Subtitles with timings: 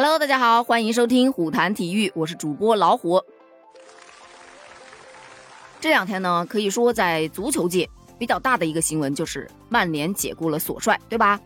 [0.00, 3.20] Hello，大家好，欢迎收听虎谈体育，我是主播老虎。
[5.80, 11.40] 这两天呢，可以说在足球界比较大的一个新闻就是曼联解雇了索帅，对吧？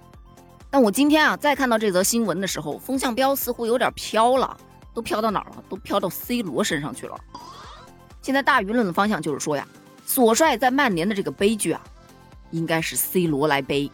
[0.68, 4.54] 但我今天啊，再看到这则新闻的时候，风向标似乎有点飘了，
[4.92, 5.64] 都飘到哪儿了？
[5.70, 7.18] 都飘到 C 罗身上去了。
[8.20, 9.66] 现在大舆论的方向就是说呀，
[10.04, 11.82] 索帅在曼联的这个悲剧啊，
[12.50, 13.90] 应该是 C 罗来背。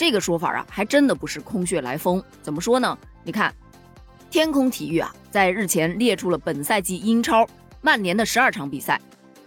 [0.00, 2.24] 这个说法啊，还真的不是空穴来风。
[2.40, 2.96] 怎么说呢？
[3.22, 3.54] 你看，
[4.30, 7.46] 天空体育啊，在日前列出了本赛季英超
[7.82, 8.98] 曼联的十二场比赛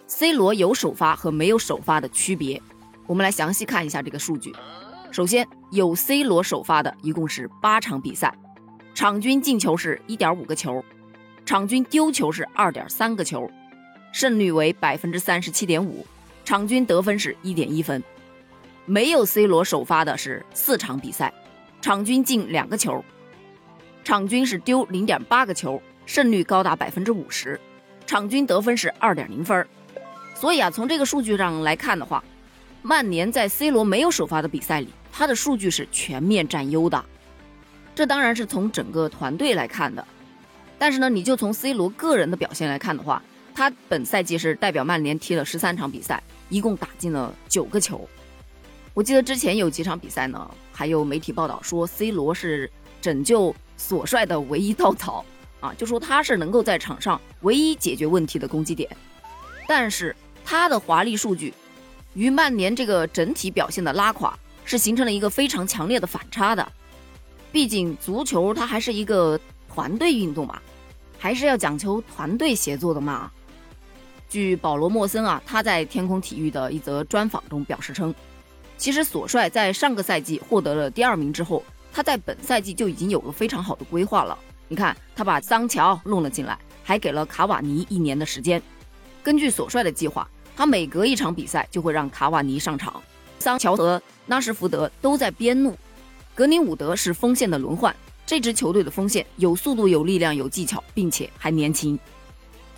[0.06, 2.62] ，C 罗有首发和没有首发的区别。
[3.08, 4.54] 我们来详细看一下这个数据。
[5.10, 8.32] 首先，有 C 罗首发的一共是八场比赛，
[8.94, 10.86] 场均进球是一点五个球，
[11.48, 13.50] 场均丢球是二点三个球，
[14.12, 16.06] 胜率为百分之三十七点五，
[16.46, 18.04] 场均得分是一点一分。
[18.86, 21.34] 没有 C 罗首发的是四场比赛，
[21.82, 23.04] 场均进两个球。
[24.04, 27.58] 场均是丢零点八个球，胜率高达百分之五十，
[28.06, 29.66] 场均得分是二点零分。
[30.36, 32.22] 所以啊，从这个数据上来看的话，
[32.82, 37.02] 曼联在 C 罗没有首发的比赛里，他的数据是全面占优的。
[37.96, 40.06] 这当然是从整个团队来看的，
[40.78, 43.24] 但是呢，你就从 C 罗个人的表现来看的话，
[43.56, 48.06] 他本赛季是代表曼联踢了十三场比赛，一共打进了九个球。
[48.94, 53.56] 我记得之前有几场比赛呢，还有媒体报道说 C 罗是拯救。
[53.76, 55.26] 索帅的唯一稻草
[55.60, 58.88] 啊，就说他是能够在场上唯一解决问题的攻击点，
[59.68, 61.54] 但是他的华丽数据
[62.14, 66.72] 与曼联这个整体表现的拉垮是形成了一个非常强烈的反差的。
[67.52, 70.62] 毕竟足球它还是一个团队运动嘛，
[71.18, 73.30] 还是要讲求团队协作的嘛。
[74.30, 78.14] 据保罗·莫森啊，他在天空体育的一则专访中表示称，
[78.78, 81.64] 其实索帅在上个赛季获得了第二名之后。
[81.96, 84.36] 他在本赛季就已经有了非常好的规划了。
[84.68, 88.60] 你看，他把桑乔弄了进来，还给了卡瓦尼一年的时间。
[89.22, 93.00] 根据索帅的计划，他每隔一场比赛就会让卡瓦尼上场。
[93.38, 95.78] 桑乔和纳什福德都在边路，
[96.34, 97.96] 格林伍德是锋线的轮换。
[98.26, 102.00] 这支球队的锋线有速度、有力量、有技巧，并且还年轻。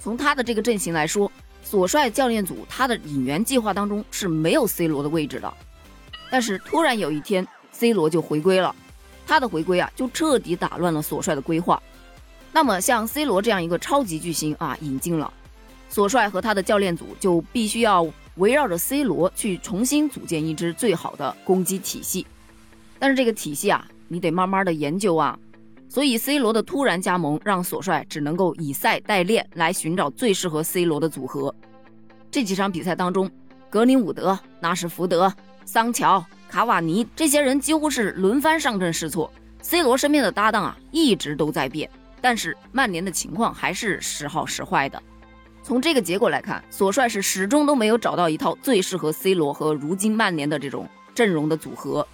[0.01, 1.31] 从他的这个阵型来说，
[1.63, 5.53] 索帅教练组他的引援计划当中是没有 C 罗的位置的。
[6.30, 8.75] 但是突然有一天，C 罗就回归了。
[9.28, 11.81] 他的回归啊，就彻底打乱了索帅的规划。
[12.52, 15.34] 那么，像 C 罗这样一个超级巨星啊，引进了，
[15.90, 22.25] 索帅和他的教练组就必须要围绕着 C 罗去重新组建一支最好的攻击体系。
[23.00, 25.38] 但是这个体系啊，你得慢慢的研究啊。
[25.90, 31.53] 所以 C 罗的突然加盟，让索帅只能够以赛代练，来寻找最适合 C 罗的组合。
[32.30, 33.30] 这几场比赛当中，
[33.69, 35.34] 格林伍德、纳什福德、
[35.66, 36.24] 桑乔。
[36.48, 39.30] 卡瓦尼这些人几乎是轮番上阵试错
[39.62, 41.90] ，C 罗身边的搭档啊一直都在变，
[42.22, 45.02] 但是曼联的情况还是时好时坏的。
[45.64, 52.08] 从这个结果来看，索帅是始终都没有找到一套最适合 C 罗和如今曼联的这种阵容的组合。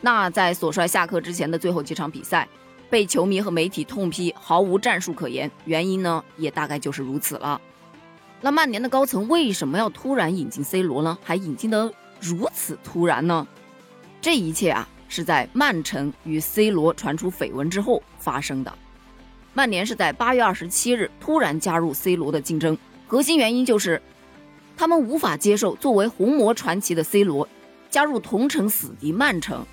[0.00, 2.48] 那在索帅下课之前的最后几场比赛，
[2.90, 7.58] 被球迷和媒体痛批毫无战术可言，原因呢也大概就是如此了。
[8.42, 11.16] 那曼联的高层为什么要突然引进 C 罗呢？
[11.22, 13.46] 还引进的如此突然呢？
[14.20, 18.72] 这一切啊，是在曼城与 C 罗传出绯闻之后发生的。
[19.54, 22.76] 曼联是在八月二十七日突然加入 C 罗的竞争，
[23.06, 24.00] 核心原因就是
[24.76, 27.48] 他们无法接受作为红魔传奇的 C 罗
[27.88, 29.66] 加入同城死敌曼城。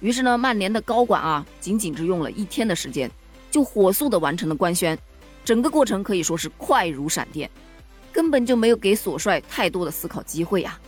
[0.00, 3.10] 于是呢，曼联的高管啊，仅仅只用了一天的时间，
[3.50, 4.98] 就火速的完成了官宣。
[5.44, 7.50] 整个过程可以说是快如闪电，
[8.12, 10.78] 根本就没有给索帅太多的思考机会呀。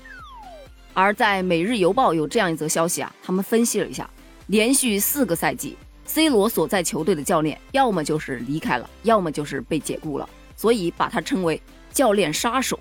[0.94, 4.08] 而在《每日邮报》有这样一则消息啊，他们分析了一下，
[4.46, 11.60] 连续四个赛季，C 罗所在球队的教练要么就是离开了，要么就是被解雇了，所以把他称为
[11.92, 12.78] “教练杀手”。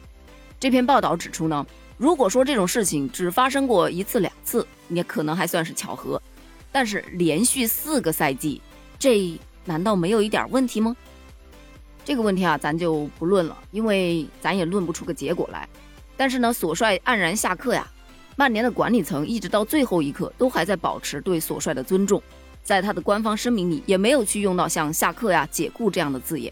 [0.59, 1.65] 这篇报道指出呢，
[1.97, 6.21] 如果说这种事情只发生过一次两次，也可能还算是巧合，
[6.71, 8.61] 但是连续四个赛季，
[8.99, 9.35] 这
[9.65, 10.95] 难道没有一点问题吗？
[12.05, 15.67] 这个问题啊，咱就不论了，因为咱也论不出个结果来。
[16.15, 17.87] 但是呢，索帅黯然下课呀。
[18.35, 22.21] 曼联的管理层一直到最后一刻都还在保持对索帅的尊重，
[22.63, 26.51] 在他的官方声明里也没有去用到像下课呀、解雇这样的字眼，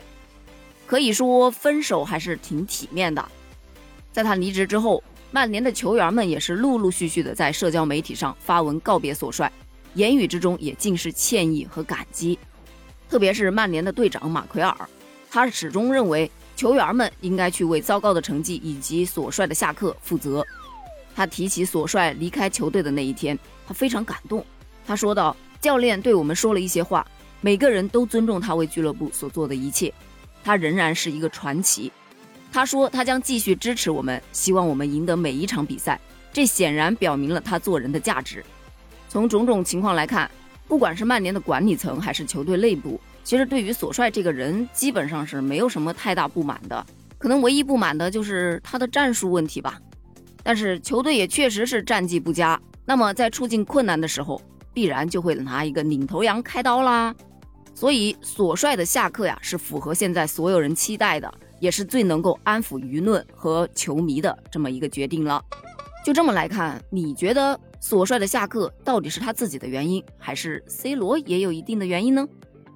[0.85, 3.25] 可以说分手还是挺体面的。
[4.11, 9.51] 在他离职之后，曼联的球员们也是陆陆续续的在社交媒体上发文告别索帅，
[9.95, 12.37] 言语之中也尽是歉意和感激。
[13.09, 14.75] 特别是曼联的队长马奎尔，
[15.31, 20.45] 他始终认为球员们应该去为糟糕的成绩以及索帅的下课负责。
[21.15, 23.37] 他提起索帅离开球队的那一天，
[23.67, 24.45] 他非常感动。
[24.85, 27.05] 他说道：“教练对我们说了一些话，
[27.41, 29.93] 每个人都尊重他为俱乐部所做的一切，
[30.43, 31.91] 他仍然是一个传奇。
[32.51, 35.99] 他说他将继续支持我们，希望我们赢得每一场比赛。
[36.33, 38.43] 这显然表明了他做人的价值。
[39.09, 40.29] 从种种情况来看，
[40.67, 46.85] 不管是曼联的管理层还是球队内部，其实对于索帅这个人基本上是没有什么太大不满的。
[47.17, 49.79] 可能唯一不满的就是他的战术问题吧。
[50.43, 54.41] 但是球队也确实是战绩不佳，那么在处境困难的时候，
[54.73, 57.13] 必然就会拿一个领头羊开刀啦。
[57.73, 65.41] 所以索帅的下课呀，是符合现在所有人期待的，也是最能够安抚舆论和球迷的这么一个决定了。
[66.05, 72.27] 就这么来看，你觉得索帅的下课到底是他自己的原因，还是 C 罗也有一定的原因呢？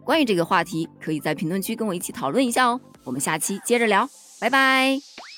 [0.03, 2.79] 关于这个话题，可以在评论区跟我一起讨论一下哦。
[3.03, 4.07] 我们下期接着聊，
[4.39, 5.34] 拜拜。